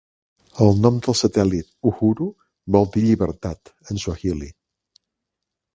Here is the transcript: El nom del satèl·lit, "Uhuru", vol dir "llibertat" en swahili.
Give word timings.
El 0.65 0.79
nom 0.85 0.95
del 1.07 1.17
satèl·lit, 1.19 1.69
"Uhuru", 1.91 2.29
vol 2.77 2.89
dir 2.97 3.05
"llibertat" 3.05 3.75
en 3.91 4.05
swahili. 4.07 4.51